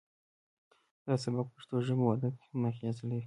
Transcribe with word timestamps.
دا 1.05 1.13
سبک 1.23 1.45
په 1.47 1.51
پښتو 1.55 1.75
ژبه 1.87 2.03
او 2.05 2.13
ادب 2.15 2.33
کې 2.39 2.47
هم 2.51 2.61
اغیز 2.71 2.97
لري 3.09 3.19